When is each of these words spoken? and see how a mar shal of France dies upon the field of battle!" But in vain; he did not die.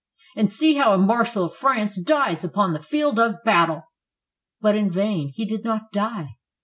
and 0.35 0.49
see 0.49 0.73
how 0.73 0.95
a 0.95 0.97
mar 0.97 1.23
shal 1.23 1.43
of 1.43 1.53
France 1.53 1.95
dies 1.95 2.43
upon 2.43 2.73
the 2.73 2.81
field 2.81 3.19
of 3.19 3.35
battle!" 3.43 3.83
But 4.59 4.73
in 4.75 4.89
vain; 4.89 5.31
he 5.35 5.45
did 5.45 5.63
not 5.63 5.91
die. 5.91 6.37